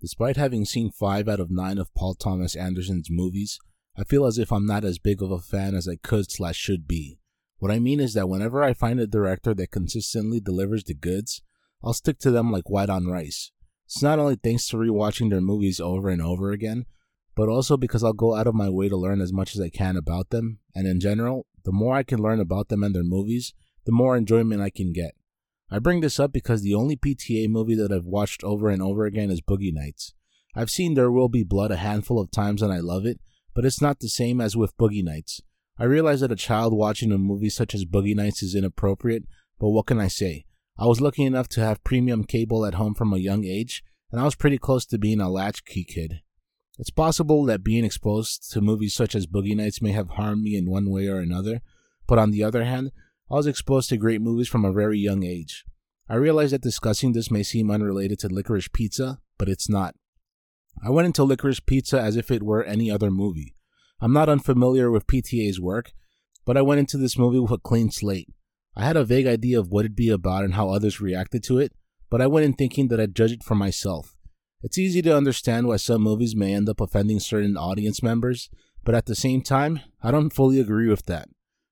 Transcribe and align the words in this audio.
Despite 0.00 0.36
having 0.36 0.64
seen 0.64 0.90
5 0.90 1.28
out 1.28 1.40
of 1.40 1.50
9 1.50 1.78
of 1.78 1.92
Paul 1.94 2.14
Thomas 2.14 2.54
Anderson's 2.54 3.10
movies, 3.10 3.58
I 3.96 4.04
feel 4.04 4.26
as 4.26 4.38
if 4.38 4.52
I'm 4.52 4.64
not 4.64 4.84
as 4.84 4.98
big 4.98 5.22
of 5.22 5.32
a 5.32 5.40
fan 5.40 5.74
as 5.74 5.88
I 5.88 5.96
could 5.96 6.30
slash 6.30 6.56
should 6.56 6.86
be. 6.86 7.18
What 7.58 7.72
I 7.72 7.80
mean 7.80 7.98
is 7.98 8.14
that 8.14 8.28
whenever 8.28 8.62
I 8.62 8.72
find 8.74 9.00
a 9.00 9.08
director 9.08 9.54
that 9.54 9.72
consistently 9.72 10.38
delivers 10.38 10.84
the 10.84 10.94
goods, 10.94 11.42
I'll 11.82 11.94
stick 11.94 12.20
to 12.20 12.30
them 12.30 12.52
like 12.52 12.70
white 12.70 12.88
on 12.88 13.08
rice. 13.08 13.50
It's 13.86 14.02
not 14.02 14.20
only 14.20 14.36
thanks 14.36 14.68
to 14.68 14.76
rewatching 14.76 15.30
their 15.30 15.40
movies 15.40 15.80
over 15.80 16.10
and 16.10 16.22
over 16.22 16.52
again, 16.52 16.86
but 17.34 17.48
also 17.48 17.76
because 17.76 18.04
I'll 18.04 18.12
go 18.12 18.36
out 18.36 18.46
of 18.46 18.54
my 18.54 18.68
way 18.68 18.88
to 18.88 18.96
learn 18.96 19.20
as 19.20 19.32
much 19.32 19.56
as 19.56 19.60
I 19.60 19.68
can 19.68 19.96
about 19.96 20.30
them, 20.30 20.60
and 20.74 20.86
in 20.86 21.00
general, 21.00 21.46
the 21.64 21.72
more 21.72 21.96
I 21.96 22.04
can 22.04 22.20
learn 22.20 22.38
about 22.38 22.68
them 22.68 22.84
and 22.84 22.94
their 22.94 23.02
movies, 23.02 23.52
the 23.84 23.92
more 23.92 24.16
enjoyment 24.16 24.62
I 24.62 24.70
can 24.70 24.92
get. 24.92 25.14
I 25.70 25.78
bring 25.78 26.00
this 26.00 26.18
up 26.18 26.32
because 26.32 26.62
the 26.62 26.74
only 26.74 26.96
PTA 26.96 27.48
movie 27.48 27.74
that 27.74 27.92
I've 27.92 28.06
watched 28.06 28.42
over 28.42 28.70
and 28.70 28.80
over 28.80 29.04
again 29.04 29.30
is 29.30 29.42
Boogie 29.42 29.72
Nights. 29.72 30.14
I've 30.54 30.70
seen 30.70 30.94
There 30.94 31.12
Will 31.12 31.28
Be 31.28 31.42
Blood 31.42 31.70
a 31.70 31.76
handful 31.76 32.18
of 32.18 32.30
times 32.30 32.62
and 32.62 32.72
I 32.72 32.78
love 32.78 33.04
it, 33.04 33.20
but 33.54 33.66
it's 33.66 33.82
not 33.82 34.00
the 34.00 34.08
same 34.08 34.40
as 34.40 34.56
with 34.56 34.76
Boogie 34.78 35.04
Nights. 35.04 35.42
I 35.78 35.84
realize 35.84 36.20
that 36.20 36.32
a 36.32 36.36
child 36.36 36.72
watching 36.72 37.12
a 37.12 37.18
movie 37.18 37.50
such 37.50 37.74
as 37.74 37.84
Boogie 37.84 38.16
Nights 38.16 38.42
is 38.42 38.54
inappropriate, 38.54 39.24
but 39.60 39.68
what 39.68 39.86
can 39.86 40.00
I 40.00 40.08
say? 40.08 40.46
I 40.78 40.86
was 40.86 41.00
lucky 41.00 41.24
enough 41.24 41.48
to 41.50 41.60
have 41.60 41.84
premium 41.84 42.24
cable 42.24 42.64
at 42.64 42.74
home 42.74 42.94
from 42.94 43.12
a 43.12 43.18
young 43.18 43.44
age, 43.44 43.82
and 44.10 44.20
I 44.20 44.24
was 44.24 44.34
pretty 44.34 44.58
close 44.58 44.86
to 44.86 44.98
being 44.98 45.20
a 45.20 45.28
latchkey 45.28 45.84
kid. 45.84 46.20
It's 46.78 46.90
possible 46.90 47.44
that 47.44 47.64
being 47.64 47.84
exposed 47.84 48.50
to 48.52 48.60
movies 48.60 48.94
such 48.94 49.14
as 49.14 49.26
Boogie 49.26 49.56
Nights 49.56 49.82
may 49.82 49.92
have 49.92 50.10
harmed 50.10 50.42
me 50.42 50.56
in 50.56 50.70
one 50.70 50.90
way 50.90 51.08
or 51.08 51.18
another, 51.18 51.60
but 52.06 52.18
on 52.18 52.30
the 52.30 52.42
other 52.42 52.64
hand, 52.64 52.92
I 53.30 53.34
was 53.34 53.46
exposed 53.46 53.90
to 53.90 53.96
great 53.96 54.22
movies 54.22 54.48
from 54.48 54.64
a 54.64 54.72
very 54.72 54.98
young 54.98 55.22
age. 55.22 55.64
I 56.08 56.14
realize 56.14 56.52
that 56.52 56.62
discussing 56.62 57.12
this 57.12 57.30
may 57.30 57.42
seem 57.42 57.70
unrelated 57.70 58.18
to 58.20 58.28
Licorice 58.28 58.72
Pizza, 58.72 59.20
but 59.36 59.48
it's 59.48 59.68
not. 59.68 59.94
I 60.82 60.88
went 60.90 61.06
into 61.06 61.24
Licorice 61.24 61.60
Pizza 61.60 62.00
as 62.00 62.16
if 62.16 62.30
it 62.30 62.42
were 62.42 62.64
any 62.64 62.90
other 62.90 63.10
movie. 63.10 63.54
I'm 64.00 64.12
not 64.12 64.30
unfamiliar 64.30 64.90
with 64.90 65.06
PTA's 65.06 65.60
work, 65.60 65.92
but 66.46 66.56
I 66.56 66.62
went 66.62 66.78
into 66.78 66.96
this 66.96 67.18
movie 67.18 67.38
with 67.38 67.50
a 67.50 67.58
clean 67.58 67.90
slate. 67.90 68.28
I 68.74 68.84
had 68.84 68.96
a 68.96 69.04
vague 69.04 69.26
idea 69.26 69.58
of 69.58 69.68
what 69.68 69.84
it'd 69.84 69.96
be 69.96 70.08
about 70.08 70.44
and 70.44 70.54
how 70.54 70.70
others 70.70 71.00
reacted 71.00 71.42
to 71.44 71.58
it, 71.58 71.72
but 72.08 72.22
I 72.22 72.26
went 72.26 72.46
in 72.46 72.54
thinking 72.54 72.88
that 72.88 73.00
I'd 73.00 73.14
judge 73.14 73.32
it 73.32 73.42
for 73.42 73.54
myself. 73.54 74.16
It's 74.62 74.78
easy 74.78 75.02
to 75.02 75.16
understand 75.16 75.66
why 75.66 75.76
some 75.76 76.02
movies 76.02 76.34
may 76.34 76.54
end 76.54 76.68
up 76.68 76.80
offending 76.80 77.20
certain 77.20 77.56
audience 77.56 78.02
members, 78.02 78.48
but 78.84 78.94
at 78.94 79.06
the 79.06 79.14
same 79.14 79.42
time, 79.42 79.80
I 80.02 80.10
don't 80.10 80.32
fully 80.32 80.58
agree 80.60 80.88
with 80.88 81.04
that. 81.06 81.28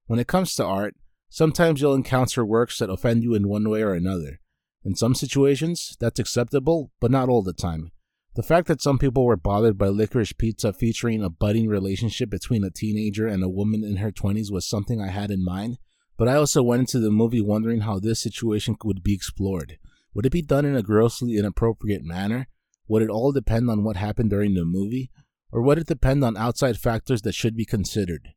When 0.06 0.18
it 0.18 0.26
comes 0.26 0.54
to 0.56 0.64
art, 0.64 0.94
sometimes 1.28 1.80
you'll 1.80 1.94
encounter 1.94 2.44
works 2.44 2.78
that 2.78 2.90
offend 2.90 3.22
you 3.22 3.34
in 3.34 3.48
one 3.48 3.68
way 3.68 3.82
or 3.82 3.92
another. 3.92 4.40
In 4.84 4.94
some 4.94 5.14
situations, 5.14 5.96
that's 5.98 6.20
acceptable, 6.20 6.92
but 7.00 7.10
not 7.10 7.28
all 7.28 7.42
the 7.42 7.52
time. 7.52 7.90
The 8.36 8.42
fact 8.42 8.68
that 8.68 8.82
some 8.82 8.98
people 8.98 9.24
were 9.24 9.36
bothered 9.36 9.78
by 9.78 9.88
Licorice 9.88 10.36
Pizza 10.36 10.72
featuring 10.72 11.24
a 11.24 11.30
budding 11.30 11.68
relationship 11.68 12.28
between 12.28 12.62
a 12.64 12.70
teenager 12.70 13.26
and 13.26 13.42
a 13.42 13.48
woman 13.48 13.82
in 13.82 13.96
her 13.96 14.12
20s 14.12 14.52
was 14.52 14.68
something 14.68 15.00
I 15.00 15.08
had 15.08 15.30
in 15.30 15.42
mind, 15.44 15.78
but 16.18 16.28
I 16.28 16.34
also 16.34 16.62
went 16.62 16.80
into 16.80 16.98
the 16.98 17.10
movie 17.10 17.40
wondering 17.40 17.80
how 17.80 17.98
this 17.98 18.20
situation 18.20 18.76
would 18.84 19.02
be 19.02 19.14
explored. 19.14 19.78
Would 20.14 20.26
it 20.26 20.32
be 20.32 20.42
done 20.42 20.64
in 20.64 20.76
a 20.76 20.82
grossly 20.82 21.36
inappropriate 21.36 22.04
manner? 22.04 22.46
Would 22.88 23.02
it 23.02 23.10
all 23.10 23.32
depend 23.32 23.70
on 23.70 23.84
what 23.84 23.96
happened 23.96 24.30
during 24.30 24.54
the 24.54 24.64
movie? 24.64 25.10
Or 25.50 25.62
would 25.62 25.78
it 25.78 25.86
depend 25.86 26.22
on 26.22 26.36
outside 26.36 26.76
factors 26.76 27.22
that 27.22 27.34
should 27.34 27.56
be 27.56 27.64
considered? 27.64 28.34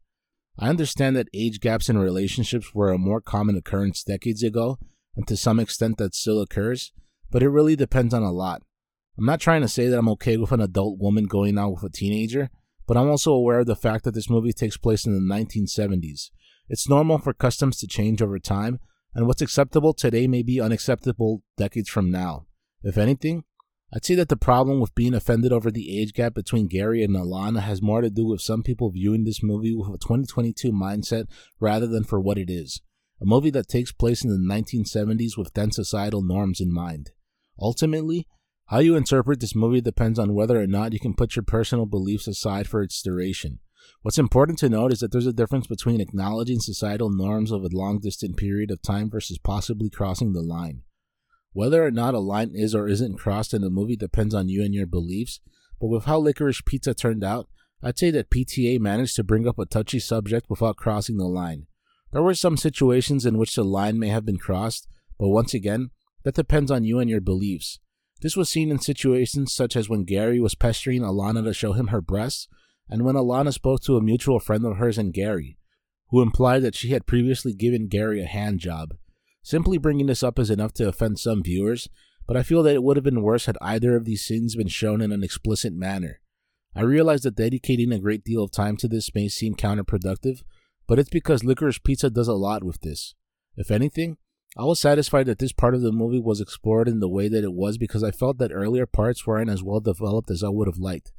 I 0.62 0.68
understand 0.68 1.16
that 1.16 1.30
age 1.34 1.62
gaps 1.62 1.88
in 1.88 1.98
relationships 1.98 2.76
were 2.76 2.92
a 2.92 2.98
more 2.98 3.22
common 3.22 3.56
occurrence 3.56 4.04
decades 4.04 4.44
ago, 4.44 4.78
and 5.16 5.26
to 5.28 5.38
some 5.38 5.58
extent 5.58 5.98
that 5.98 6.14
still 6.14 6.42
occurs, 6.42 6.92
but 7.32 7.42
it 7.42 7.50
really 7.50 7.78
depends 7.78 8.14
on 8.14 8.24
a 8.24 8.32
lot. 8.32 8.62
I'm 9.18 9.26
not 9.26 9.40
trying 9.40 9.62
to 9.62 9.70
say 9.70 9.88
that 9.88 9.98
I'm 9.98 10.10
okay 10.10 10.36
with 10.36 10.52
an 10.52 10.60
adult 10.60 11.00
woman 11.00 11.28
going 11.28 11.58
out 11.58 11.72
with 11.72 11.84
a 11.84 11.90
teenager, 11.90 12.50
but 12.88 12.98
I'm 12.98 13.10
also 13.10 13.32
aware 13.32 13.60
of 13.60 13.68
the 13.68 13.76
fact 13.76 14.04
that 14.04 14.14
this 14.14 14.30
movie 14.30 14.52
takes 14.52 14.76
place 14.76 15.06
in 15.06 15.14
the 15.14 15.34
1970s. 15.34 16.30
It's 16.68 16.90
normal 16.90 17.20
for 17.20 17.34
customs 17.34 17.78
to 17.78 17.88
change 17.88 18.22
over 18.22 18.38
time, 18.38 18.80
and 19.16 19.28
what's 19.28 19.42
acceptable 19.42 19.94
today 19.94 20.28
may 20.28 20.44
be 20.44 20.60
unacceptable 20.60 21.42
decades 21.56 21.90
from 21.90 22.12
now. 22.12 22.48
If 22.84 22.98
anything, 22.98 23.46
I'd 23.92 24.06
say 24.06 24.16
that 24.16 24.30
the 24.30 24.38
problem 24.38 24.80
with 24.80 24.94
being 24.94 25.16
offended 25.16 25.52
over 25.52 25.72
the 25.72 26.00
age 26.00 26.14
gap 26.14 26.36
between 26.36 26.68
Gary 26.68 27.04
and 27.04 27.16
Alana 27.16 27.62
has 27.62 27.82
more 27.82 28.02
to 28.02 28.10
do 28.10 28.26
with 28.28 28.42
some 28.42 28.62
people 28.62 28.92
viewing 28.92 29.24
this 29.24 29.42
movie 29.42 29.74
with 29.74 29.90
a 29.90 29.98
2022 29.98 30.72
mindset 30.72 31.26
rather 31.60 31.88
than 31.88 32.04
for 32.04 32.20
what 32.20 32.38
it 32.38 32.50
is 32.50 32.82
a 33.22 33.26
movie 33.26 33.50
that 33.50 33.68
takes 33.68 33.92
place 33.92 34.24
in 34.24 34.30
the 34.30 34.54
1970s 34.54 35.38
with 35.38 35.54
then 35.54 35.72
societal 35.72 36.22
norms 36.22 36.62
in 36.62 36.72
mind. 36.72 37.12
Ultimately, 37.60 38.28
how 38.68 38.80
you 38.80 38.96
interpret 38.96 39.40
this 39.40 39.56
movie 39.56 39.82
depends 39.82 40.18
on 40.18 40.34
whether 40.34 40.60
or 40.60 40.68
not 40.68 40.94
you 40.94 41.00
can 41.00 41.14
put 41.14 41.36
your 41.36 41.44
personal 41.44 41.86
beliefs 41.86 42.28
aside 42.28 42.68
for 42.68 42.82
its 42.82 43.02
duration. 43.02 43.60
What's 44.02 44.18
important 44.18 44.60
to 44.60 44.70
note 44.70 44.94
is 44.94 45.00
that 45.00 45.12
there's 45.12 45.26
a 45.26 45.34
difference 45.34 45.68
between 45.68 46.00
acknowledging 46.00 46.60
societal 46.60 47.10
norms 47.10 47.52
of 47.52 47.64
a 47.64 47.70
long 47.72 48.00
distant 48.00 48.38
period 48.38 48.72
of 48.72 48.82
time 48.82 49.10
versus 49.10 49.38
possibly 49.38 49.90
crossing 49.90 50.34
the 50.34 50.42
line. 50.42 50.84
Whether 51.54 51.84
or 51.84 51.92
not 51.92 52.14
a 52.14 52.20
line 52.20 52.52
is 52.54 52.76
or 52.76 52.88
isn't 52.88 53.18
crossed 53.18 53.54
in 53.54 53.64
a 53.64 53.70
movie 53.70 53.96
depends 53.96 54.36
on 54.36 54.50
you 54.50 54.64
and 54.64 54.74
your 54.74 54.86
beliefs, 54.86 55.40
but 55.80 55.88
with 55.88 56.06
how 56.06 56.20
Licorice 56.20 56.64
Pizza 56.66 56.94
turned 56.94 57.24
out, 57.24 57.48
I'd 57.82 57.98
say 57.98 58.12
that 58.12 58.30
PTA 58.30 58.80
managed 58.80 59.16
to 59.16 59.24
bring 59.24 59.48
up 59.48 59.58
a 59.58 59.66
touchy 59.66 60.00
subject 60.00 60.50
without 60.50 60.78
crossing 60.78 61.18
the 61.18 61.26
line. 61.26 61.68
There 62.12 62.22
were 62.22 62.34
some 62.34 62.58
situations 62.58 63.26
in 63.26 63.38
which 63.38 63.56
the 63.56 63.64
line 63.64 63.98
may 63.98 64.10
have 64.10 64.26
been 64.26 64.38
crossed, 64.38 64.88
but 65.18 65.30
once 65.30 65.54
again, 65.54 65.92
that 66.24 66.36
depends 66.36 66.70
on 66.72 66.84
you 66.84 67.00
and 67.00 67.10
your 67.10 67.22
beliefs. 67.22 67.80
This 68.22 68.36
was 68.36 68.50
seen 68.50 68.70
in 68.70 68.80
situations 68.80 69.54
such 69.54 69.76
as 69.76 69.88
when 69.88 70.04
Gary 70.04 70.40
was 70.40 70.56
pestering 70.56 71.02
Alana 71.02 71.44
to 71.44 71.54
show 71.54 71.74
him 71.74 71.88
her 71.88 72.02
breasts, 72.02 72.48
and 72.90 73.06
when 73.06 73.16
Alana 73.16 73.54
spoke 73.54 73.82
to 73.82 73.96
a 73.96 74.02
mutual 74.02 74.40
friend 74.40 74.66
of 74.66 74.78
hers 74.78 74.98
and 74.98 75.14
Gary, 75.14 75.58
who 76.10 76.22
implied 76.22 76.64
that 76.64 76.76
she 76.76 76.90
had 76.90 77.06
previously 77.06 77.54
given 77.54 77.88
Gary 77.88 78.22
a 78.22 78.26
hand 78.26 78.60
job. 78.60 78.96
Simply 79.42 79.78
bringing 79.78 80.08
this 80.08 80.24
up 80.24 80.38
is 80.40 80.50
enough 80.50 80.74
to 80.74 80.88
offend 80.88 81.20
some 81.20 81.44
viewers, 81.44 81.88
but 82.28 82.38
I 82.38 82.44
feel 82.44 82.62
that 82.64 82.76
it 82.76 82.84
would 82.84 82.98
have 82.98 83.04
been 83.04 83.24
worse 83.24 83.46
had 83.46 83.58
either 83.62 83.96
of 83.96 84.06
these 84.06 84.26
sins 84.26 84.56
been 84.56 84.68
shown 84.68 85.02
in 85.02 85.12
an 85.12 85.24
explicit 85.24 85.74
manner. 85.74 86.20
I 86.76 86.82
realize 86.82 87.22
that 87.22 87.36
dedicating 87.36 87.92
a 87.92 88.00
great 88.00 88.24
deal 88.24 88.44
of 88.44 88.52
time 88.52 88.78
to 88.78 88.88
this 88.88 89.14
may 89.16 89.28
seem 89.28 89.56
counterproductive, 89.56 90.44
but 90.88 91.00
it's 91.00 91.10
because 91.10 91.44
Licorice 91.44 91.84
Pizza 91.84 92.10
does 92.10 92.28
a 92.28 92.34
lot 92.34 92.64
with 92.64 92.82
this. 92.82 93.16
If 93.56 93.72
anything, 93.72 94.18
I 94.58 94.66
was 94.66 94.80
satisfied 94.80 95.26
that 95.28 95.40
this 95.40 95.54
part 95.54 95.76
of 95.76 95.82
the 95.82 95.92
movie 95.92 96.20
was 96.20 96.42
explored 96.42 96.88
in 96.88 97.00
the 97.00 97.10
way 97.10 97.28
that 97.30 97.44
it 97.44 97.54
was 97.54 97.78
because 97.78 98.04
I 98.04 98.12
felt 98.12 98.38
that 98.40 98.52
earlier 98.52 98.86
parts 98.86 99.26
weren't 99.26 99.50
as 99.50 99.64
well 99.64 99.80
developed 99.80 100.32
as 100.32 100.44
I 100.44 100.50
would 100.50 100.68
have 100.68 100.78
liked. 100.78 101.12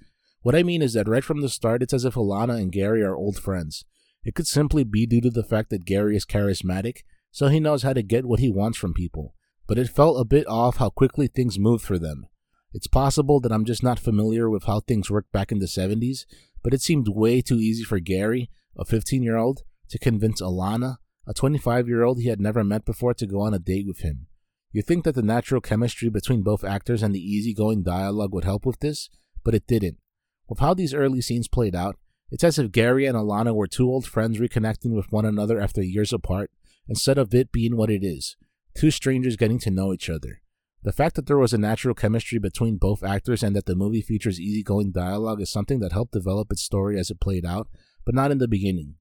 What 0.43 0.55
I 0.55 0.63
mean 0.63 0.83
is 0.83 0.95
that 0.95 1.09
right 1.09 1.25
from 1.25 1.41
the 1.41 1.49
start, 1.49 1.83
it's 1.83 1.93
as 1.93 2.05
if 2.05 2.15
Alana 2.15 2.61
and 2.61 2.73
Gary 2.73 3.03
are 3.03 3.15
old 3.15 3.39
friends. 3.39 3.85
It 4.25 4.35
could 4.35 4.47
simply 4.47 4.85
be 4.85 5.07
due 5.07 5.21
to 5.21 5.31
the 5.31 5.45
fact 5.45 5.71
that 5.71 5.85
Gary 5.85 6.17
is 6.17 6.25
charismatic, 6.25 6.99
so 7.31 7.49
he 7.49 7.61
knows 7.61 7.83
how 7.83 7.93
to 7.93 8.03
get 8.03 8.27
what 8.27 8.41
he 8.41 8.51
wants 8.51 8.79
from 8.79 8.95
people. 8.95 9.35
But 9.67 9.79
it 9.79 9.89
felt 9.89 10.21
a 10.21 10.25
bit 10.25 10.47
off 10.49 10.77
how 10.77 10.91
quickly 10.91 11.29
things 11.29 11.59
moved 11.59 11.85
for 11.85 11.99
them. 11.99 12.27
It's 12.73 12.87
possible 12.87 13.41
that 13.41 13.53
I'm 13.53 13.65
just 13.65 13.83
not 13.83 13.99
familiar 13.99 14.49
with 14.49 14.65
how 14.65 14.81
things 14.81 15.11
worked 15.11 15.33
back 15.33 15.51
in 15.51 15.59
the 15.59 15.67
70s, 15.67 16.25
but 16.63 16.75
it 16.75 16.83
seemed 16.83 17.09
way 17.09 17.41
too 17.41 17.57
easy 17.57 17.85
for 17.85 17.99
Gary, 17.99 18.51
a 18.77 18.85
15 18.85 19.23
year 19.23 19.37
old, 19.37 19.63
to 19.89 19.99
convince 19.99 20.41
Alana, 20.41 20.97
a 21.27 21.35
25 21.35 21.89
year 21.89 22.05
old 22.05 22.21
he 22.21 22.29
had 22.29 22.41
never 22.41 22.63
met 22.63 22.85
before, 22.85 23.15
to 23.15 23.27
go 23.27 23.41
on 23.41 23.55
a 23.55 23.59
date 23.59 23.87
with 23.87 24.01
him. 24.01 24.27
You 24.73 24.83
think 24.83 25.05
that 25.05 25.17
the 25.17 25.23
natural 25.23 25.61
chemistry 25.61 26.09
between 26.09 26.43
both 26.43 26.63
actors 26.63 27.03
and 27.03 27.13
the 27.13 27.21
easygoing 27.21 27.83
dialogue 27.83 28.33
would 28.33 28.45
help 28.45 28.65
with 28.65 28.79
this, 28.79 29.11
but 29.45 29.55
it 29.55 29.67
didn't. 29.67 29.99
With 30.49 30.61
how 30.61 30.75
these 30.75 30.95
early 30.95 31.21
scenes 31.21 31.49
played 31.49 31.75
out, 31.75 31.97
it's 32.31 32.45
as 32.45 32.59
if 32.59 32.71
Gary 32.71 33.07
and 33.07 33.17
Alana 33.17 33.53
were 33.53 33.67
two 33.67 33.91
old 33.91 34.07
friends 34.07 34.39
reconnecting 34.39 34.95
with 34.95 35.11
one 35.11 35.25
another 35.25 35.61
after 35.61 35.83
years 35.83 36.13
apart, 36.13 36.53
instead 36.91 37.17
of 37.17 37.33
it 37.33 37.53
being 37.53 37.77
what 37.77 37.91
it 37.91 38.05
is 38.05 38.37
two 38.75 38.91
strangers 38.91 39.37
getting 39.37 39.59
to 39.59 39.71
know 39.71 39.93
each 39.93 40.09
other. 40.09 40.43
The 40.83 40.93
fact 40.93 41.17
that 41.17 41.27
there 41.27 41.37
was 41.37 41.53
a 41.53 41.59
natural 41.59 41.95
chemistry 41.95 42.39
between 42.39 42.77
both 42.77 43.03
actors 43.03 43.43
and 43.43 43.55
that 43.55 43.67
the 43.67 43.75
movie 43.75 44.01
features 44.01 44.41
easygoing 44.41 44.93
dialogue 44.93 45.41
is 45.41 45.53
something 45.53 45.81
that 45.81 45.93
helped 45.93 46.13
develop 46.13 46.51
its 46.51 46.63
story 46.63 46.99
as 46.99 47.11
it 47.11 47.21
played 47.21 47.45
out, 47.45 47.69
but 48.05 48.15
not 48.15 48.31
in 48.31 48.39
the 48.39 48.49
beginning. 48.49 48.95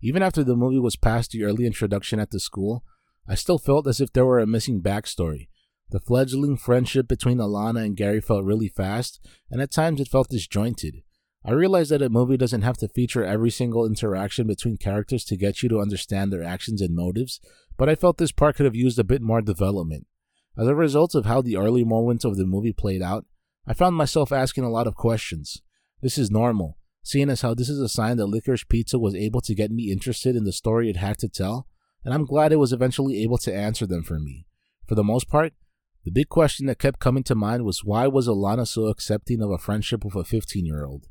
Even 0.00 0.22
after 0.22 0.42
the 0.42 0.56
movie 0.56 0.80
was 0.80 0.96
past 0.96 1.30
the 1.30 1.44
early 1.44 1.64
introduction 1.64 2.18
at 2.18 2.30
the 2.30 2.40
school, 2.40 2.84
I 3.28 3.36
still 3.36 3.58
felt 3.58 3.86
as 3.86 4.00
if 4.00 4.12
there 4.12 4.26
were 4.26 4.40
a 4.40 4.46
missing 4.46 4.82
backstory. 4.82 5.48
The 5.90 6.00
fledgling 6.00 6.56
friendship 6.56 7.06
between 7.06 7.38
Alana 7.38 7.84
and 7.84 7.96
Gary 7.96 8.20
felt 8.20 8.44
really 8.44 8.68
fast, 8.68 9.24
and 9.48 9.62
at 9.62 9.70
times 9.70 10.00
it 10.00 10.08
felt 10.08 10.30
disjointed. 10.30 11.02
I 11.44 11.52
realize 11.52 11.88
that 11.88 12.02
a 12.02 12.08
movie 12.08 12.36
doesn't 12.36 12.62
have 12.62 12.76
to 12.78 12.88
feature 12.88 13.24
every 13.24 13.50
single 13.50 13.84
interaction 13.84 14.46
between 14.46 14.76
characters 14.76 15.24
to 15.24 15.36
get 15.36 15.62
you 15.62 15.68
to 15.70 15.80
understand 15.80 16.32
their 16.32 16.42
actions 16.42 16.80
and 16.80 16.94
motives, 16.94 17.40
but 17.76 17.88
I 17.88 17.94
felt 17.94 18.18
this 18.18 18.32
part 18.32 18.56
could 18.56 18.66
have 18.66 18.76
used 18.76 18.98
a 18.98 19.04
bit 19.04 19.22
more 19.22 19.42
development. 19.42 20.06
As 20.56 20.68
a 20.68 20.74
result 20.74 21.14
of 21.14 21.26
how 21.26 21.42
the 21.42 21.56
early 21.56 21.84
moments 21.84 22.24
of 22.24 22.36
the 22.36 22.46
movie 22.46 22.72
played 22.72 23.02
out, 23.02 23.26
I 23.66 23.74
found 23.74 23.96
myself 23.96 24.30
asking 24.30 24.64
a 24.64 24.70
lot 24.70 24.86
of 24.86 24.94
questions. 24.94 25.62
This 26.00 26.18
is 26.18 26.30
normal 26.30 26.78
seeing 27.02 27.28
as 27.28 27.40
how 27.40 27.54
this 27.54 27.68
is 27.68 27.80
a 27.80 27.88
sign 27.88 28.16
that 28.16 28.26
Licorice 28.26 28.68
Pizza 28.68 28.98
was 28.98 29.14
able 29.14 29.40
to 29.42 29.54
get 29.54 29.70
me 29.70 29.90
interested 29.90 30.36
in 30.36 30.44
the 30.44 30.52
story 30.52 30.88
it 30.88 30.96
had 30.96 31.18
to 31.18 31.28
tell, 31.28 31.66
and 32.04 32.14
I'm 32.14 32.24
glad 32.24 32.52
it 32.52 32.56
was 32.56 32.72
eventually 32.72 33.22
able 33.22 33.38
to 33.38 33.54
answer 33.54 33.86
them 33.86 34.02
for 34.02 34.18
me. 34.18 34.46
For 34.86 34.94
the 34.94 35.04
most 35.04 35.28
part, 35.28 35.52
The 36.04 36.10
big 36.10 36.28
question 36.28 36.66
that 36.66 36.80
kept 36.80 36.98
coming 36.98 37.22
to 37.24 37.36
mind 37.36 37.64
was 37.64 37.84
why 37.84 38.08
was 38.08 38.26
Alana 38.26 38.66
so 38.66 38.86
accepting 38.86 39.40
of 39.40 39.52
a 39.52 39.58
friendship 39.58 40.04
with 40.04 40.16
a 40.16 40.24
15 40.24 40.66
year 40.66 40.84
old? 40.84 41.06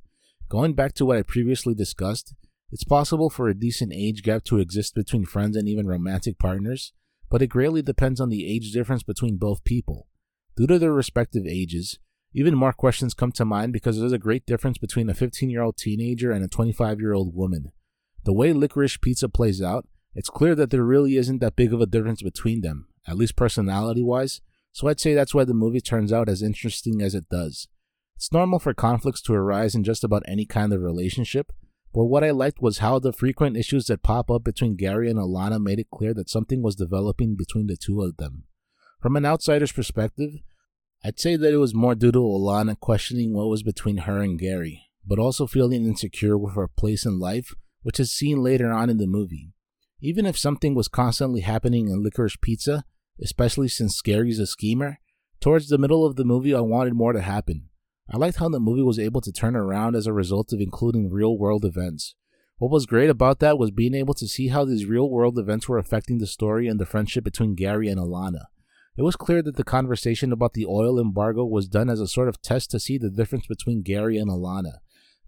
Going 0.51 0.73
back 0.73 0.91
to 0.95 1.05
what 1.05 1.15
I 1.15 1.21
previously 1.21 1.73
discussed, 1.73 2.33
it's 2.73 2.83
possible 2.83 3.29
for 3.29 3.47
a 3.47 3.57
decent 3.57 3.93
age 3.95 4.21
gap 4.21 4.43
to 4.43 4.59
exist 4.59 4.93
between 4.93 5.23
friends 5.23 5.55
and 5.55 5.65
even 5.69 5.87
romantic 5.87 6.37
partners, 6.37 6.91
but 7.29 7.41
it 7.41 7.47
greatly 7.47 7.81
depends 7.81 8.19
on 8.19 8.27
the 8.27 8.45
age 8.53 8.73
difference 8.73 9.01
between 9.01 9.37
both 9.37 9.63
people. 9.63 10.09
Due 10.57 10.67
to 10.67 10.77
their 10.77 10.91
respective 10.91 11.47
ages, 11.47 11.99
even 12.33 12.53
more 12.53 12.73
questions 12.73 13.13
come 13.13 13.31
to 13.31 13.45
mind 13.45 13.71
because 13.71 13.97
there's 13.97 14.11
a 14.11 14.17
great 14.17 14.45
difference 14.45 14.77
between 14.77 15.09
a 15.09 15.13
15 15.13 15.49
year 15.49 15.61
old 15.61 15.77
teenager 15.77 16.33
and 16.33 16.43
a 16.43 16.49
25 16.49 16.99
year 16.99 17.13
old 17.13 17.33
woman. 17.33 17.71
The 18.25 18.33
way 18.33 18.51
licorice 18.51 18.97
pizza 18.97 19.29
plays 19.29 19.61
out, 19.61 19.87
it's 20.15 20.29
clear 20.29 20.53
that 20.55 20.69
there 20.69 20.83
really 20.83 21.15
isn't 21.15 21.39
that 21.39 21.55
big 21.55 21.73
of 21.73 21.79
a 21.79 21.85
difference 21.85 22.23
between 22.23 22.59
them, 22.59 22.89
at 23.07 23.15
least 23.15 23.37
personality 23.37 24.03
wise, 24.03 24.41
so 24.73 24.89
I'd 24.89 24.99
say 24.99 25.13
that's 25.13 25.33
why 25.33 25.45
the 25.45 25.53
movie 25.53 25.79
turns 25.79 26.11
out 26.11 26.27
as 26.27 26.41
interesting 26.41 27.01
as 27.01 27.15
it 27.15 27.29
does. 27.29 27.69
It's 28.21 28.31
normal 28.31 28.59
for 28.59 28.75
conflicts 28.75 29.19
to 29.23 29.33
arise 29.33 29.73
in 29.73 29.83
just 29.83 30.03
about 30.03 30.21
any 30.27 30.45
kind 30.45 30.71
of 30.71 30.83
relationship, 30.83 31.51
but 31.91 32.05
what 32.05 32.23
I 32.23 32.29
liked 32.29 32.61
was 32.61 32.77
how 32.77 32.99
the 32.99 33.11
frequent 33.11 33.57
issues 33.57 33.87
that 33.87 34.03
pop 34.03 34.29
up 34.29 34.43
between 34.43 34.75
Gary 34.75 35.09
and 35.09 35.17
Alana 35.17 35.59
made 35.59 35.79
it 35.79 35.89
clear 35.89 36.13
that 36.13 36.29
something 36.29 36.61
was 36.61 36.75
developing 36.75 37.35
between 37.35 37.65
the 37.65 37.75
two 37.75 38.03
of 38.03 38.17
them. 38.17 38.43
From 39.01 39.15
an 39.15 39.25
outsider's 39.25 39.71
perspective, 39.71 40.33
I'd 41.03 41.19
say 41.19 41.35
that 41.35 41.51
it 41.51 41.57
was 41.57 41.73
more 41.73 41.95
due 41.95 42.11
to 42.11 42.19
Alana 42.19 42.79
questioning 42.79 43.33
what 43.33 43.49
was 43.49 43.63
between 43.63 43.97
her 43.97 44.19
and 44.19 44.37
Gary, 44.37 44.83
but 45.03 45.17
also 45.17 45.47
feeling 45.47 45.87
insecure 45.87 46.37
with 46.37 46.53
her 46.53 46.67
place 46.67 47.07
in 47.07 47.17
life, 47.17 47.55
which 47.81 47.99
is 47.99 48.11
seen 48.11 48.43
later 48.43 48.71
on 48.71 48.91
in 48.91 48.97
the 48.97 49.07
movie. 49.07 49.51
Even 49.99 50.27
if 50.27 50.37
something 50.37 50.75
was 50.75 50.87
constantly 50.87 51.41
happening 51.41 51.87
in 51.87 52.03
Licorice 52.03 52.37
Pizza, 52.39 52.85
especially 53.19 53.67
since 53.67 53.99
Gary's 53.99 54.37
a 54.37 54.45
schemer, 54.45 54.99
towards 55.39 55.69
the 55.69 55.79
middle 55.79 56.05
of 56.05 56.17
the 56.17 56.23
movie 56.23 56.53
I 56.53 56.59
wanted 56.59 56.93
more 56.93 57.13
to 57.13 57.21
happen. 57.21 57.69
I 58.13 58.17
liked 58.17 58.39
how 58.39 58.49
the 58.49 58.59
movie 58.59 58.81
was 58.81 58.99
able 58.99 59.21
to 59.21 59.31
turn 59.31 59.55
around 59.55 59.95
as 59.95 60.05
a 60.05 60.11
result 60.11 60.51
of 60.51 60.59
including 60.59 61.09
real 61.09 61.37
world 61.37 61.63
events. 61.63 62.13
What 62.57 62.69
was 62.69 62.85
great 62.85 63.09
about 63.09 63.39
that 63.39 63.57
was 63.57 63.71
being 63.71 63.93
able 63.93 64.13
to 64.15 64.27
see 64.27 64.49
how 64.49 64.65
these 64.65 64.85
real 64.85 65.09
world 65.09 65.39
events 65.39 65.69
were 65.69 65.77
affecting 65.77 66.17
the 66.17 66.27
story 66.27 66.67
and 66.67 66.77
the 66.77 66.85
friendship 66.85 67.23
between 67.23 67.55
Gary 67.55 67.87
and 67.87 67.97
Alana. 67.97 68.47
It 68.97 69.03
was 69.03 69.15
clear 69.15 69.41
that 69.43 69.55
the 69.55 69.63
conversation 69.63 70.33
about 70.33 70.51
the 70.51 70.65
oil 70.65 70.99
embargo 70.99 71.45
was 71.45 71.69
done 71.69 71.89
as 71.89 72.01
a 72.01 72.07
sort 72.07 72.27
of 72.27 72.41
test 72.41 72.69
to 72.71 72.81
see 72.81 72.97
the 72.97 73.09
difference 73.09 73.47
between 73.47 73.81
Gary 73.81 74.17
and 74.17 74.29
Alana. 74.29 74.79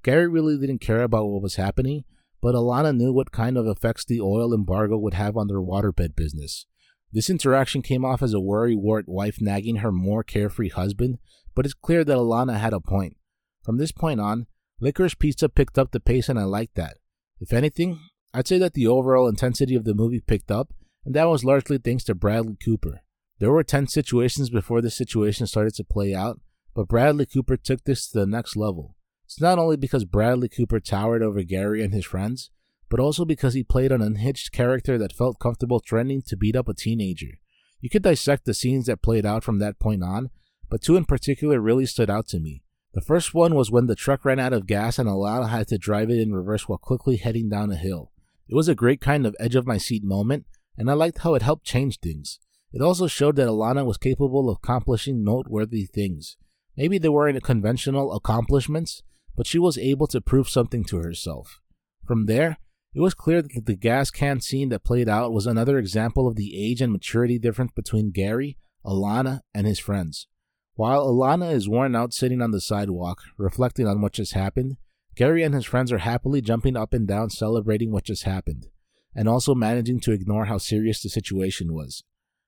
Gary 0.04 0.28
really 0.28 0.58
didn't 0.58 0.80
care 0.80 1.04
about 1.04 1.28
what 1.28 1.42
was 1.42 1.56
happening, 1.56 2.04
but 2.42 2.54
Alana 2.54 2.94
knew 2.94 3.14
what 3.14 3.32
kind 3.32 3.58
of 3.58 3.66
effects 3.66 4.04
the 4.04 4.20
oil 4.20 4.54
embargo 4.54 4.98
would 4.98 5.14
have 5.14 5.38
on 5.38 5.48
their 5.48 5.62
waterbed 5.62 6.18
business. 6.18 6.66
This 7.14 7.30
interaction 7.30 7.84
came 7.84 8.04
off 8.04 8.24
as 8.24 8.34
a 8.34 8.40
worry-wart 8.40 9.08
wife 9.08 9.38
nagging 9.40 9.78
her 9.78 9.92
more 9.92 10.24
carefree 10.24 10.70
husband, 10.70 11.20
but 11.54 11.64
it's 11.64 11.76
clear 11.76 12.04
that 12.04 12.18
Alana 12.18 12.60
had 12.60 12.74
a 12.74 12.80
point. 12.80 13.18
From 13.64 13.78
this 13.78 13.92
point 13.92 14.20
on, 14.20 14.48
Licorice 14.82 15.20
Pizza 15.20 15.48
picked 15.48 15.78
up 15.78 15.92
the 15.92 16.00
pace 16.00 16.28
and 16.28 16.40
I 16.40 16.44
liked 16.44 16.74
that. 16.74 16.98
If 17.40 17.54
anything, 17.54 18.00
I'd 18.34 18.48
say 18.48 18.58
that 18.58 18.74
the 18.74 18.88
overall 18.88 19.28
intensity 19.28 19.76
of 19.76 19.86
the 19.86 19.94
movie 19.94 20.22
picked 20.22 20.50
up, 20.50 20.74
and 21.06 21.14
that 21.14 21.26
was 21.26 21.46
largely 21.46 21.78
thanks 21.78 22.04
to 22.06 22.16
Bradley 22.16 22.58
Cooper. 22.64 23.04
There 23.38 23.52
were 23.52 23.64
tense 23.64 23.94
situations 23.94 24.50
before 24.50 24.82
the 24.82 24.90
situation 24.90 25.46
started 25.46 25.76
to 25.76 25.84
play 25.84 26.16
out, 26.16 26.40
but 26.74 26.88
Bradley 26.88 27.28
Cooper 27.28 27.58
took 27.58 27.84
this 27.84 28.08
to 28.10 28.20
the 28.20 28.26
next 28.26 28.56
level. 28.56 28.96
It's 29.26 29.40
not 29.40 29.60
only 29.60 29.78
because 29.78 30.06
Bradley 30.06 30.50
Cooper 30.50 30.80
towered 30.80 31.22
over 31.22 31.44
Gary 31.44 31.84
and 31.84 31.94
his 31.94 32.06
friends, 32.06 32.50
but 32.90 33.00
also 33.00 33.26
because 33.26 33.54
he 33.54 33.64
played 33.64 33.92
an 33.92 34.02
unhinged 34.02 34.52
character 34.52 34.98
that 34.98 35.14
felt 35.14 35.40
comfortable 35.40 35.80
threatening 35.80 36.22
to 36.28 36.38
beat 36.38 36.56
up 36.56 36.68
a 36.68 36.74
teenager. 36.74 37.40
You 37.80 37.90
could 37.90 38.04
dissect 38.04 38.46
the 38.46 38.54
scenes 38.54 38.86
that 38.86 39.02
played 39.02 39.26
out 39.26 39.44
from 39.44 39.60
that 39.60 39.80
point 39.80 40.04
on, 40.04 40.30
but 40.70 40.82
two 40.82 40.96
in 40.96 41.06
particular 41.06 41.60
really 41.60 41.86
stood 41.86 42.10
out 42.10 42.28
to 42.28 42.40
me. 42.40 42.64
The 42.94 43.02
first 43.02 43.34
one 43.34 43.56
was 43.56 43.72
when 43.72 43.88
the 43.88 43.96
truck 43.96 44.24
ran 44.24 44.40
out 44.40 44.54
of 44.54 44.68
gas 44.68 45.00
and 45.00 45.10
Alana 45.10 45.50
had 45.50 45.68
to 45.70 45.78
drive 45.78 46.10
it 46.10 46.20
in 46.20 46.34
reverse 46.34 46.70
while 46.70 46.78
quickly 46.78 47.18
heading 47.18 47.50
down 47.50 47.72
a 47.72 47.76
hill. 47.76 48.12
It 48.48 48.56
was 48.56 48.68
a 48.68 48.76
great 48.76 49.02
kind 49.02 49.26
of 49.26 49.36
edge 49.40 49.56
of 49.56 49.66
my 49.66 49.78
seat 49.78 50.04
moment, 50.04 50.46
and 50.78 50.90
I 50.90 50.94
liked 50.94 51.20
how 51.20 51.34
it 51.34 51.42
helped 51.42 51.66
change 51.66 52.00
things. 52.00 52.40
It 52.72 52.82
also 52.82 53.08
showed 53.08 53.36
that 53.38 53.48
Alana 53.48 53.86
was 53.86 53.98
capable 53.98 54.50
of 54.50 54.58
accomplishing 54.58 55.24
noteworthy 55.24 55.86
things. 55.86 56.38
Maybe 56.78 56.98
they 56.98 57.10
weren't 57.10 57.42
conventional 57.44 58.14
accomplishments, 58.14 59.04
but 59.36 59.48
she 59.48 59.60
was 59.60 59.78
able 59.78 60.08
to 60.08 60.22
prove 60.22 60.50
something 60.50 60.84
to 60.86 60.98
herself. 60.98 61.60
From 62.06 62.26
there, 62.26 62.58
it 62.94 63.00
was 63.00 63.14
clear 63.14 63.42
that 63.42 63.66
the 63.66 63.76
gas 63.76 64.12
can 64.12 64.40
scene 64.40 64.70
that 64.70 64.84
played 64.84 65.10
out 65.10 65.34
was 65.34 65.48
another 65.48 65.78
example 65.78 66.28
of 66.28 66.36
the 66.36 66.54
age 66.56 66.82
and 66.82 66.92
maturity 66.92 67.40
difference 67.40 67.72
between 67.76 68.12
Gary, 68.12 68.58
Alana, 68.86 69.42
and 69.54 69.66
his 69.66 69.80
friends. 69.80 70.28
While 70.76 71.08
Alana 71.08 71.52
is 71.54 71.70
worn 71.70 71.96
out 71.96 72.14
sitting 72.14 72.42
on 72.42 72.52
the 72.52 72.62
sidewalk, 72.62 73.22
reflecting 73.38 73.88
on 73.88 74.02
what 74.02 74.14
just 74.14 74.34
happened, 74.34 74.78
Gary 75.16 75.44
and 75.44 75.54
his 75.54 75.66
friends 75.66 75.92
are 75.92 76.00
happily 76.00 76.42
jumping 76.42 76.76
up 76.76 76.94
and 76.94 77.08
down 77.08 77.30
celebrating 77.30 77.92
what 77.92 78.06
just 78.06 78.24
happened, 78.24 78.68
and 79.16 79.30
also 79.30 79.54
managing 79.54 80.00
to 80.02 80.12
ignore 80.12 80.46
how 80.46 80.58
serious 80.58 81.02
the 81.02 81.10
situation 81.10 81.74
was. 81.74 82.04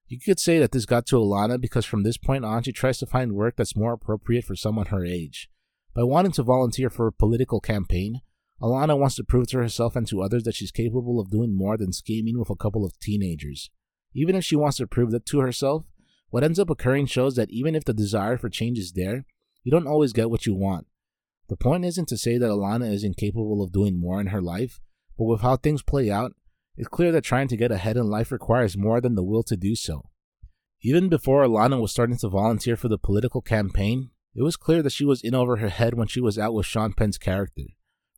You 0.08 0.20
could 0.20 0.40
say 0.40 0.60
that 0.60 0.72
this 0.72 0.86
got 0.86 1.06
to 1.08 1.16
Alana 1.18 1.60
because 1.60 1.86
from 1.86 2.04
this 2.04 2.18
point 2.18 2.46
on 2.46 2.62
she 2.64 2.72
tries 2.72 3.00
to 3.00 3.08
find 3.08 3.34
work 3.34 3.56
that's 3.58 3.76
more 3.76 3.94
appropriate 3.94 4.46
for 4.46 4.56
someone 4.56 4.88
her 4.88 5.04
age. 5.04 5.50
By 5.96 6.04
wanting 6.04 6.34
to 6.34 6.44
volunteer 6.44 6.90
for 6.90 7.08
a 7.08 7.12
political 7.12 7.60
campaign, 7.60 8.22
Alana 8.62 8.98
wants 8.98 9.16
to 9.16 9.24
prove 9.24 9.48
to 9.48 9.58
herself 9.58 9.96
and 9.96 10.08
to 10.08 10.22
others 10.22 10.44
that 10.44 10.56
she's 10.56 10.72
capable 10.72 11.20
of 11.20 11.30
doing 11.30 11.56
more 11.56 11.78
than 11.78 11.92
scheming 11.92 12.40
with 12.40 12.50
a 12.50 12.56
couple 12.56 12.86
of 12.86 12.98
teenagers. 13.00 13.70
Even 14.14 14.36
if 14.36 14.46
she 14.46 14.56
wants 14.56 14.78
to 14.78 14.88
prove 14.88 15.12
that 15.12 15.26
to 15.26 15.40
herself, 15.40 15.84
what 16.30 16.44
ends 16.44 16.60
up 16.60 16.70
occurring 16.70 17.06
shows 17.06 17.36
that 17.36 17.52
even 17.52 17.76
if 17.76 17.84
the 17.84 17.94
desire 17.94 18.38
for 18.38 18.50
change 18.50 18.80
is 18.80 18.94
there, 18.94 19.26
you 19.64 19.72
don't 19.72 19.88
always 19.88 20.14
get 20.14 20.30
what 20.30 20.46
you 20.46 20.56
want. 20.56 20.88
The 21.50 21.58
point 21.58 21.86
isn't 21.86 22.08
to 22.08 22.18
say 22.18 22.38
that 22.38 22.50
Alana 22.50 22.92
is 22.92 23.04
incapable 23.04 23.62
of 23.62 23.72
doing 23.72 24.00
more 24.00 24.20
in 24.20 24.28
her 24.28 24.42
life, 24.42 24.80
but 25.18 25.26
with 25.26 25.42
how 25.42 25.58
things 25.58 25.84
play 25.84 26.10
out, 26.10 26.34
it's 26.78 26.88
clear 26.88 27.12
that 27.12 27.24
trying 27.24 27.48
to 27.50 27.58
get 27.58 27.72
ahead 27.72 27.98
in 27.98 28.10
life 28.10 28.32
requires 28.32 28.78
more 28.78 29.00
than 29.00 29.16
the 29.16 29.24
will 29.24 29.44
to 29.44 29.56
do 29.56 29.76
so. 29.76 30.10
Even 30.82 31.10
before 31.10 31.44
Alana 31.44 31.82
was 31.82 31.92
starting 31.92 32.18
to 32.18 32.30
volunteer 32.30 32.76
for 32.76 32.88
the 32.88 32.98
political 32.98 33.42
campaign, 33.42 34.12
it 34.34 34.44
was 34.44 34.58
clear 34.58 34.82
that 34.82 34.92
she 34.92 35.06
was 35.06 35.22
in 35.22 35.34
over 35.34 35.58
her 35.58 35.70
head 35.70 35.94
when 35.94 36.08
she 36.08 36.20
was 36.20 36.38
out 36.38 36.54
with 36.54 36.66
Sean 36.66 36.94
Penn's 36.94 37.18
character. 37.18 37.64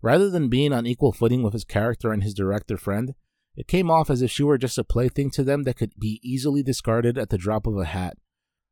Rather 0.08 0.30
than 0.30 0.48
being 0.48 0.72
on 0.72 0.88
equal 0.88 1.12
footing 1.12 1.44
with 1.44 1.52
his 1.52 1.66
character 1.66 2.14
and 2.14 2.24
his 2.24 2.34
director 2.34 2.78
friend, 2.78 3.14
it 3.58 3.68
came 3.68 3.92
off 3.92 4.10
as 4.10 4.22
if 4.22 4.32
she 4.32 4.42
were 4.42 4.58
just 4.58 4.78
a 4.78 4.86
plaything 4.86 5.30
to 5.32 5.44
them 5.44 5.64
that 5.64 5.76
could 5.76 5.92
be 6.00 6.22
easily 6.24 6.64
discarded 6.64 7.18
at 7.18 7.30
the 7.30 7.38
drop 7.38 7.68
of 7.68 7.76
a 7.78 7.84
hat. 7.84 8.16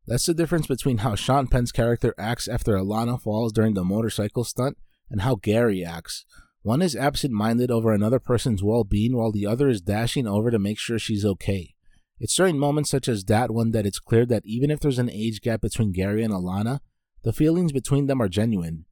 That's 0.08 0.28
the 0.28 0.34
difference 0.34 0.66
between 0.66 1.00
how 1.00 1.16
Sean 1.16 1.48
Penn's 1.48 1.74
character 1.74 2.16
acts 2.18 2.48
after 2.48 2.78
Alana 2.78 3.22
falls 3.22 3.52
during 3.52 3.74
the 3.74 3.84
motorcycle 3.84 4.46
stunt 4.46 4.78
and 5.10 5.24
how 5.24 5.36
Gary 5.36 5.84
acts. 5.84 6.24
One 6.62 6.82
is 6.82 6.96
absent 6.96 7.34
minded 7.34 7.70
over 7.70 7.92
another 7.92 8.20
person's 8.20 8.64
well 8.64 8.86
being 8.86 9.18
while 9.18 9.34
the 9.34 9.46
other 9.46 9.68
is 9.68 9.82
dashing 9.82 10.28
over 10.28 10.50
to 10.52 10.58
make 10.58 10.80
sure 10.80 10.98
she's 10.98 11.26
okay. 11.26 11.76
It's 12.18 12.34
during 12.38 12.58
moments 12.58 12.90
such 12.92 13.10
as 13.10 13.26
that 13.26 13.52
one 13.52 13.72
that 13.72 13.86
it's 13.86 14.00
clear 14.00 14.26
that 14.28 14.46
even 14.46 14.72
if 14.72 14.80
there's 14.80 15.00
an 15.00 15.10
age 15.10 15.42
gap 15.42 15.60
between 15.60 15.92
Gary 15.92 16.24
and 16.24 16.34
Alana, 16.34 16.80
the 17.24 17.34
feelings 17.34 17.74
between 17.74 18.08
them 18.08 18.22
are 18.22 18.30
genuine. 18.30 18.86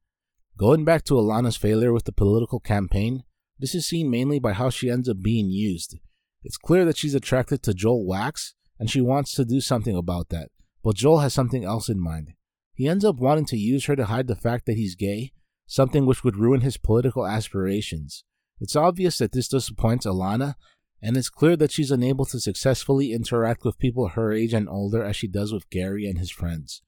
Going 0.55 0.85
back 0.85 1.03
to 1.05 1.15
Alana's 1.15 1.57
failure 1.57 1.91
with 1.91 2.03
the 2.03 2.11
political 2.11 2.59
campaign, 2.59 3.23
this 3.57 3.73
is 3.73 3.87
seen 3.87 4.11
mainly 4.11 4.37
by 4.37 4.53
how 4.53 4.69
she 4.69 4.89
ends 4.89 5.09
up 5.09 5.17
being 5.19 5.49
used. 5.49 5.97
It's 6.43 6.57
clear 6.57 6.85
that 6.85 6.97
she's 6.97 7.15
attracted 7.15 7.63
to 7.63 7.73
Joel 7.73 8.05
Wachs, 8.05 8.53
and 8.77 8.89
she 8.89 9.01
wants 9.01 9.33
to 9.33 9.45
do 9.45 9.59
something 9.59 9.95
about 9.95 10.29
that, 10.29 10.49
but 10.83 10.95
Joel 10.95 11.19
has 11.19 11.33
something 11.33 11.63
else 11.63 11.89
in 11.89 11.99
mind. 11.99 12.33
He 12.75 12.87
ends 12.87 13.03
up 13.03 13.15
wanting 13.15 13.45
to 13.45 13.57
use 13.57 13.85
her 13.85 13.95
to 13.95 14.05
hide 14.05 14.27
the 14.27 14.35
fact 14.35 14.67
that 14.67 14.77
he's 14.77 14.95
gay, 14.95 15.31
something 15.65 16.05
which 16.05 16.23
would 16.23 16.37
ruin 16.37 16.61
his 16.61 16.77
political 16.77 17.25
aspirations. 17.25 18.23
It's 18.59 18.75
obvious 18.75 19.17
that 19.17 19.31
this 19.31 19.47
disappoints 19.47 20.05
Alana, 20.05 20.53
and 21.01 21.17
it's 21.17 21.29
clear 21.29 21.55
that 21.57 21.71
she's 21.71 21.91
unable 21.91 22.25
to 22.25 22.39
successfully 22.39 23.11
interact 23.11 23.65
with 23.65 23.79
people 23.79 24.09
her 24.09 24.31
age 24.31 24.53
and 24.53 24.69
older 24.69 25.03
as 25.03 25.15
she 25.15 25.27
does 25.27 25.51
with 25.51 25.69
Gary 25.71 26.05
and 26.05 26.19
his 26.19 26.29
friends. 26.29 26.83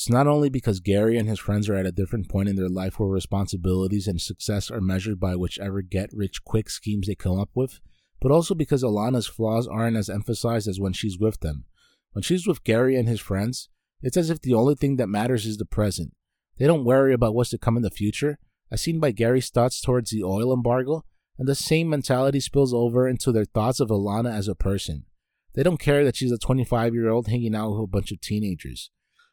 It's 0.00 0.08
not 0.08 0.26
only 0.26 0.48
because 0.48 0.80
Gary 0.80 1.18
and 1.18 1.28
his 1.28 1.38
friends 1.38 1.68
are 1.68 1.74
at 1.74 1.84
a 1.84 1.92
different 1.92 2.26
point 2.26 2.48
in 2.48 2.56
their 2.56 2.70
life 2.70 2.98
where 2.98 3.10
responsibilities 3.10 4.08
and 4.08 4.18
success 4.18 4.70
are 4.70 4.80
measured 4.80 5.20
by 5.20 5.36
whichever 5.36 5.82
get 5.82 6.08
rich 6.14 6.42
quick 6.42 6.70
schemes 6.70 7.06
they 7.06 7.14
come 7.14 7.38
up 7.38 7.50
with, 7.52 7.80
but 8.18 8.32
also 8.32 8.54
because 8.54 8.82
Alana's 8.82 9.26
flaws 9.26 9.68
aren't 9.68 9.98
as 9.98 10.08
emphasized 10.08 10.66
as 10.66 10.80
when 10.80 10.94
she's 10.94 11.18
with 11.18 11.40
them. 11.40 11.66
When 12.12 12.22
she's 12.22 12.46
with 12.46 12.64
Gary 12.64 12.96
and 12.96 13.10
his 13.10 13.20
friends, 13.20 13.68
it's 14.00 14.16
as 14.16 14.30
if 14.30 14.40
the 14.40 14.54
only 14.54 14.74
thing 14.74 14.96
that 14.96 15.06
matters 15.10 15.44
is 15.44 15.58
the 15.58 15.66
present. 15.66 16.14
They 16.56 16.66
don't 16.66 16.86
worry 16.86 17.12
about 17.12 17.34
what's 17.34 17.50
to 17.50 17.58
come 17.58 17.76
in 17.76 17.82
the 17.82 17.90
future, 17.90 18.38
as 18.70 18.80
seen 18.80 19.00
by 19.00 19.10
Gary's 19.10 19.50
thoughts 19.50 19.82
towards 19.82 20.12
the 20.12 20.24
oil 20.24 20.50
embargo, 20.50 21.04
and 21.36 21.46
the 21.46 21.54
same 21.54 21.90
mentality 21.90 22.40
spills 22.40 22.72
over 22.72 23.06
into 23.06 23.32
their 23.32 23.44
thoughts 23.44 23.80
of 23.80 23.90
Alana 23.90 24.32
as 24.34 24.48
a 24.48 24.54
person. 24.54 25.04
They 25.52 25.62
don't 25.62 25.76
care 25.76 26.06
that 26.06 26.16
she's 26.16 26.32
a 26.32 26.38
25 26.38 26.94
year 26.94 27.10
old 27.10 27.28
hanging 27.28 27.54
out 27.54 27.72
with 27.72 27.84
a 27.84 27.86
bunch 27.86 28.12
of 28.12 28.22
teenagers. 28.22 28.90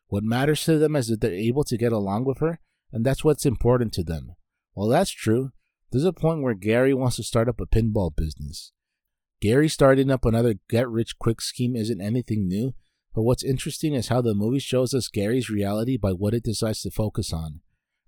What 0.07 0.23
matters 0.23 0.63
to 0.65 0.77
them 0.77 0.95
is 0.95 1.07
that 1.07 1.21
they're 1.21 1.33
able 1.33 1.63
to 1.65 1.77
get 1.77 1.91
along 1.91 2.25
with 2.25 2.39
her, 2.39 2.59
and 2.91 3.05
that's 3.05 3.23
what's 3.23 3.45
important 3.45 3.93
to 3.93 4.03
them. 4.03 4.35
While 4.73 4.87
that's 4.87 5.11
true, 5.11 5.51
there's 5.91 6.05
a 6.05 6.13
point 6.13 6.41
where 6.41 6.53
Gary 6.53 6.93
wants 6.93 7.17
to 7.17 7.23
start 7.23 7.49
up 7.49 7.59
a 7.59 7.65
pinball 7.65 8.15
business. 8.15 8.71
Gary 9.41 9.69
starting 9.69 10.09
up 10.09 10.25
another 10.25 10.55
get 10.69 10.89
rich 10.89 11.19
quick 11.19 11.41
scheme 11.41 11.75
isn't 11.75 12.01
anything 12.01 12.47
new, 12.47 12.73
but 13.13 13.23
what's 13.23 13.43
interesting 13.43 13.93
is 13.93 14.07
how 14.07 14.21
the 14.21 14.33
movie 14.33 14.59
shows 14.59 14.93
us 14.93 15.07
Gary's 15.07 15.49
reality 15.49 15.97
by 15.97 16.11
what 16.11 16.33
it 16.33 16.43
decides 16.43 16.81
to 16.81 16.91
focus 16.91 17.33
on. 17.33 17.61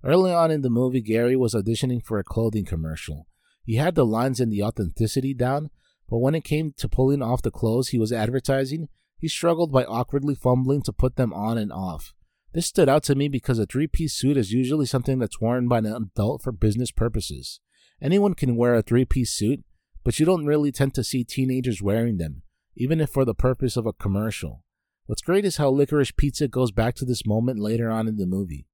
Early 0.03 0.32
on 0.32 0.50
in 0.51 0.62
the 0.62 0.70
movie, 0.70 1.01
Gary 1.01 1.36
was 1.36 1.53
auditioning 1.53 2.03
for 2.03 2.20
a 2.20 2.24
clothing 2.24 2.65
commercial. 2.65 3.27
He 3.63 3.75
had 3.75 3.96
the 3.96 4.06
lines 4.06 4.39
and 4.39 4.51
the 4.51 4.63
authenticity 4.63 5.34
down, 5.34 5.70
but 6.10 6.20
when 6.20 6.36
it 6.36 6.44
came 6.44 6.74
to 6.77 6.89
pulling 6.89 7.22
off 7.22 7.41
the 7.41 7.51
clothes 7.51 7.89
he 7.89 8.00
was 8.00 8.13
advertising, 8.13 8.88
he 9.20 9.28
struggled 9.28 9.72
by 9.72 9.84
awkwardly 9.84 10.34
fumbling 10.34 10.82
to 10.84 10.94
put 10.94 11.16
them 11.16 11.34
on 11.34 11.58
and 11.58 11.72
off. 11.72 12.14
This 12.54 12.66
stood 12.66 12.90
out 12.90 13.04
to 13.04 13.16
me 13.16 13.28
because 13.28 13.60
a 13.60 13.66
three 13.66 13.88
piece 13.88 14.14
suit 14.14 14.38
is 14.38 14.52
usually 14.52 14.86
something 14.86 15.20
that's 15.20 15.40
worn 15.40 15.68
by 15.68 15.80
an 15.80 15.86
adult 15.86 16.42
for 16.42 16.52
business 16.52 16.90
purposes. 16.90 17.60
Anyone 18.02 18.34
can 18.34 18.56
wear 18.56 18.76
a 18.76 18.82
three 18.82 19.06
piece 19.06 19.32
suit, 19.32 19.64
but 20.04 20.20
you 20.20 20.26
don't 20.26 20.46
really 20.46 20.72
tend 20.72 20.96
to 20.96 21.04
see 21.04 21.24
teenagers 21.24 21.82
wearing 21.82 22.18
them, 22.18 22.42
even 22.76 23.02
if 23.02 23.10
for 23.10 23.26
the 23.26 23.36
purpose 23.36 23.78
of 23.78 23.86
a 23.86 23.94
commercial. 23.94 24.64
What's 25.06 25.22
great 25.22 25.46
is 25.46 25.58
how 25.58 25.70
Licorice 25.70 26.16
Pizza 26.16 26.48
goes 26.48 26.72
back 26.72 26.96
to 26.96 27.06
this 27.06 27.26
moment 27.26 27.60
later 27.60 27.90
on 27.90 28.08
in 28.08 28.18
the 28.18 28.26
movie. 28.26 28.68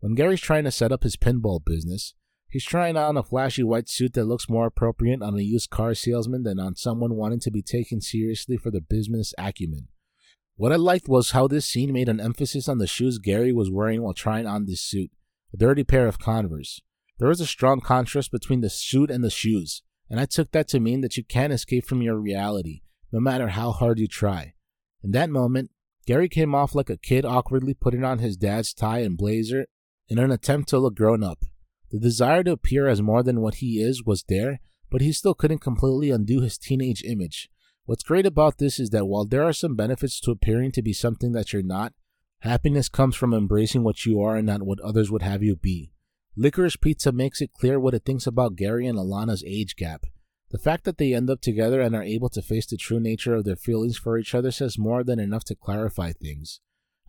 When 0.00 0.14
Gary's 0.14 0.40
trying 0.40 0.64
to 0.64 0.70
set 0.70 0.92
up 0.92 1.02
his 1.02 1.16
pinball 1.16 1.64
business, 1.64 2.14
he's 2.54 2.64
trying 2.64 2.96
on 2.96 3.16
a 3.16 3.22
flashy 3.24 3.64
white 3.64 3.88
suit 3.88 4.12
that 4.12 4.26
looks 4.26 4.48
more 4.48 4.66
appropriate 4.66 5.20
on 5.20 5.36
a 5.36 5.42
used 5.42 5.70
car 5.70 5.92
salesman 5.92 6.44
than 6.44 6.60
on 6.60 6.76
someone 6.76 7.16
wanting 7.16 7.40
to 7.40 7.50
be 7.50 7.60
taken 7.60 8.00
seriously 8.00 8.56
for 8.56 8.70
their 8.70 8.80
business 8.80 9.34
acumen. 9.36 9.88
What 10.54 10.70
I 10.70 10.76
liked 10.76 11.08
was 11.08 11.32
how 11.32 11.48
this 11.48 11.66
scene 11.66 11.92
made 11.92 12.08
an 12.08 12.20
emphasis 12.20 12.68
on 12.68 12.78
the 12.78 12.86
shoes 12.86 13.18
Gary 13.18 13.52
was 13.52 13.72
wearing 13.72 14.02
while 14.02 14.14
trying 14.14 14.46
on 14.46 14.66
this 14.66 14.80
suit, 14.80 15.10
a 15.52 15.56
dirty 15.56 15.82
pair 15.82 16.06
of 16.06 16.20
Converse. 16.20 16.80
There 17.18 17.26
was 17.26 17.40
a 17.40 17.46
strong 17.46 17.80
contrast 17.80 18.30
between 18.30 18.60
the 18.60 18.70
suit 18.70 19.10
and 19.10 19.24
the 19.24 19.30
shoes, 19.30 19.82
and 20.08 20.20
I 20.20 20.24
took 20.24 20.52
that 20.52 20.68
to 20.68 20.78
mean 20.78 21.00
that 21.00 21.16
you 21.16 21.24
can't 21.24 21.52
escape 21.52 21.84
from 21.84 22.02
your 22.02 22.20
reality, 22.20 22.82
no 23.10 23.18
matter 23.18 23.48
how 23.48 23.72
hard 23.72 23.98
you 23.98 24.06
try. 24.06 24.54
In 25.02 25.10
that 25.10 25.28
moment, 25.28 25.72
Gary 26.06 26.28
came 26.28 26.54
off 26.54 26.72
like 26.72 26.88
a 26.88 26.96
kid 26.96 27.24
awkwardly 27.24 27.74
putting 27.74 28.04
on 28.04 28.20
his 28.20 28.36
dad's 28.36 28.72
tie 28.72 29.00
and 29.00 29.18
blazer 29.18 29.66
in 30.08 30.20
an 30.20 30.30
attempt 30.30 30.68
to 30.68 30.78
look 30.78 30.94
grown 30.94 31.24
up. 31.24 31.44
The 31.94 32.00
desire 32.00 32.42
to 32.42 32.50
appear 32.50 32.88
as 32.88 33.00
more 33.00 33.22
than 33.22 33.40
what 33.40 33.56
he 33.56 33.80
is 33.80 34.02
was 34.04 34.24
there, 34.24 34.58
but 34.90 35.00
he 35.00 35.12
still 35.12 35.32
couldn't 35.32 35.60
completely 35.60 36.10
undo 36.10 36.40
his 36.40 36.58
teenage 36.58 37.04
image. 37.04 37.48
What's 37.84 38.02
great 38.02 38.26
about 38.26 38.58
this 38.58 38.80
is 38.80 38.90
that 38.90 39.06
while 39.06 39.24
there 39.24 39.44
are 39.44 39.52
some 39.52 39.76
benefits 39.76 40.18
to 40.22 40.32
appearing 40.32 40.72
to 40.72 40.82
be 40.82 40.92
something 40.92 41.30
that 41.34 41.52
you're 41.52 41.62
not, 41.62 41.92
happiness 42.40 42.88
comes 42.88 43.14
from 43.14 43.32
embracing 43.32 43.84
what 43.84 44.04
you 44.04 44.20
are 44.20 44.34
and 44.34 44.44
not 44.44 44.64
what 44.64 44.80
others 44.80 45.08
would 45.08 45.22
have 45.22 45.44
you 45.44 45.54
be. 45.54 45.92
Licorice 46.36 46.80
Pizza 46.80 47.12
makes 47.12 47.40
it 47.40 47.52
clear 47.52 47.78
what 47.78 47.94
it 47.94 48.04
thinks 48.04 48.26
about 48.26 48.56
Gary 48.56 48.88
and 48.88 48.98
Alana's 48.98 49.44
age 49.46 49.76
gap. 49.76 50.04
The 50.50 50.58
fact 50.58 50.82
that 50.86 50.98
they 50.98 51.14
end 51.14 51.30
up 51.30 51.42
together 51.42 51.80
and 51.80 51.94
are 51.94 52.02
able 52.02 52.28
to 52.30 52.42
face 52.42 52.66
the 52.66 52.76
true 52.76 52.98
nature 52.98 53.36
of 53.36 53.44
their 53.44 53.54
feelings 53.54 53.96
for 53.96 54.18
each 54.18 54.34
other 54.34 54.50
says 54.50 54.76
more 54.76 55.04
than 55.04 55.20
enough 55.20 55.44
to 55.44 55.54
clarify 55.54 56.10
things. 56.10 56.58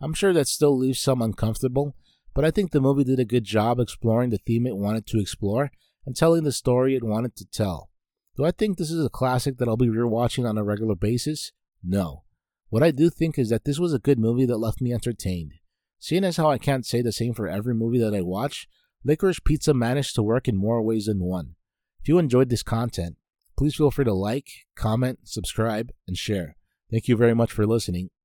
I'm 0.00 0.14
sure 0.14 0.32
that 0.32 0.46
still 0.46 0.78
leaves 0.78 1.00
some 1.00 1.22
uncomfortable, 1.22 1.96
but 2.36 2.44
I 2.44 2.50
think 2.50 2.70
the 2.70 2.82
movie 2.82 3.02
did 3.02 3.18
a 3.18 3.24
good 3.24 3.44
job 3.44 3.80
exploring 3.80 4.28
the 4.28 4.36
theme 4.36 4.66
it 4.66 4.76
wanted 4.76 5.06
to 5.06 5.18
explore 5.18 5.70
and 6.04 6.14
telling 6.14 6.44
the 6.44 6.52
story 6.52 6.94
it 6.94 7.02
wanted 7.02 7.34
to 7.36 7.46
tell. 7.46 7.88
Do 8.36 8.44
I 8.44 8.50
think 8.50 8.76
this 8.76 8.90
is 8.90 9.02
a 9.02 9.08
classic 9.08 9.56
that 9.56 9.66
I'll 9.66 9.78
be 9.78 9.88
rewatching 9.88 10.46
on 10.46 10.58
a 10.58 10.62
regular 10.62 10.94
basis? 10.94 11.52
No. 11.82 12.24
What 12.68 12.82
I 12.82 12.90
do 12.90 13.08
think 13.08 13.38
is 13.38 13.48
that 13.48 13.64
this 13.64 13.78
was 13.78 13.94
a 13.94 13.98
good 13.98 14.18
movie 14.18 14.44
that 14.44 14.58
left 14.58 14.82
me 14.82 14.92
entertained. 14.92 15.54
Seeing 15.98 16.24
as 16.24 16.36
how 16.36 16.50
I 16.50 16.58
can't 16.58 16.84
say 16.84 17.00
the 17.00 17.10
same 17.10 17.32
for 17.32 17.48
every 17.48 17.72
movie 17.72 17.98
that 18.00 18.14
I 18.14 18.20
watch, 18.20 18.68
Licorice 19.02 19.42
Pizza 19.42 19.72
managed 19.72 20.14
to 20.16 20.22
work 20.22 20.46
in 20.46 20.56
more 20.56 20.82
ways 20.82 21.06
than 21.06 21.24
one. 21.24 21.54
If 22.02 22.08
you 22.08 22.18
enjoyed 22.18 22.50
this 22.50 22.62
content, 22.62 23.16
please 23.56 23.76
feel 23.76 23.90
free 23.90 24.04
to 24.04 24.12
like, 24.12 24.48
comment, 24.76 25.20
subscribe, 25.24 25.90
and 26.06 26.18
share. 26.18 26.58
Thank 26.90 27.08
you 27.08 27.16
very 27.16 27.34
much 27.34 27.50
for 27.50 27.66
listening. 27.66 28.10